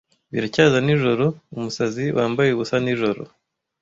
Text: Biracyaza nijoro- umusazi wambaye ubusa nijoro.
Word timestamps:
Biracyaza 0.31 0.77
nijoro- 0.85 1.25
umusazi 1.55 2.05
wambaye 2.17 2.49
ubusa 2.51 2.75
nijoro. 2.83 3.21